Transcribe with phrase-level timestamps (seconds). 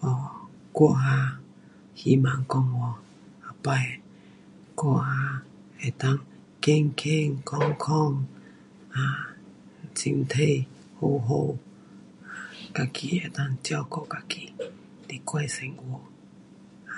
[0.00, 0.08] 哦，
[0.74, 1.10] 我啊，
[1.96, 2.94] 希望讲哦，
[3.44, 3.70] 后次
[4.76, 5.42] 我啊，
[5.80, 6.22] 能够
[6.64, 8.26] 健健康康，
[8.92, 9.02] 啊，
[9.96, 10.66] 身体
[11.00, 11.30] 好好，
[12.30, 12.32] 啊，
[12.74, 14.54] 自己能够照顾自己，
[15.08, 16.00] 来过生活。
[16.92, 16.94] 啊，